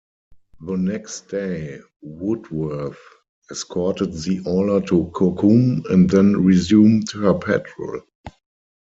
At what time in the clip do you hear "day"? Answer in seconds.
1.29-1.79